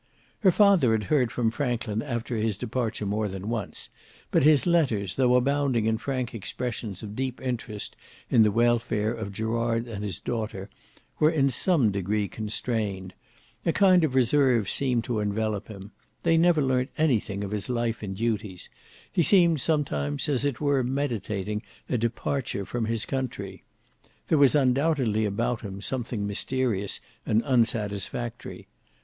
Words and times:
Her 0.39 0.49
father 0.49 0.93
had 0.93 1.03
heard 1.03 1.31
from 1.31 1.51
Franklin 1.51 2.01
after 2.01 2.35
his 2.35 2.57
departure 2.57 3.05
more 3.05 3.27
than 3.27 3.49
once; 3.49 3.89
but 4.31 4.41
his 4.41 4.65
letters, 4.65 5.13
though 5.13 5.35
abounding 5.35 5.85
in 5.85 5.99
frank 5.99 6.33
expressions 6.33 7.03
of 7.03 7.15
deep 7.15 7.39
interest 7.39 7.95
in 8.27 8.41
the 8.41 8.49
welfare 8.49 9.13
of 9.13 9.31
Gerard 9.31 9.87
and 9.87 10.03
his 10.03 10.19
daughter, 10.19 10.71
were 11.19 11.29
in 11.29 11.51
some 11.51 11.91
degree 11.91 12.27
constrained: 12.27 13.13
a 13.63 13.71
kind 13.71 14.03
of 14.03 14.15
reserve 14.15 14.67
seemed 14.67 15.03
to 15.03 15.19
envelope 15.19 15.67
him; 15.67 15.91
they 16.23 16.35
never 16.35 16.63
learnt 16.63 16.89
anything 16.97 17.43
of 17.43 17.51
his 17.51 17.69
life 17.69 18.01
and 18.01 18.17
duties: 18.17 18.69
he 19.11 19.21
seemed 19.21 19.61
sometimes 19.61 20.27
as 20.27 20.45
it 20.45 20.59
were 20.59 20.83
meditating 20.83 21.61
a 21.87 21.95
departure 21.99 22.65
from 22.65 22.85
his 22.85 23.05
country. 23.05 23.61
There 24.29 24.39
was 24.39 24.55
undoubtedly 24.55 25.25
about 25.25 25.61
him 25.61 25.79
something 25.79 26.25
mysterious 26.25 26.99
and 27.23 27.43
unsatisfactory. 27.43 28.65